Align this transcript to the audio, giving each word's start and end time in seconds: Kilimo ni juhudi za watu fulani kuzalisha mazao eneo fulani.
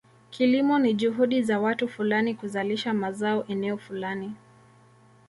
Kilimo 0.29 0.79
ni 0.79 0.93
juhudi 0.93 1.41
za 1.43 1.59
watu 1.59 1.87
fulani 1.87 2.35
kuzalisha 2.35 2.93
mazao 2.93 3.45
eneo 3.47 3.77
fulani. 3.77 4.31